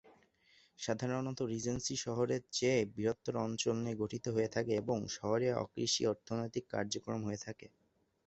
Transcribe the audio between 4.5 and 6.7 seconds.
থাকে এবং শহরে অকৃষি অর্থনৈতিক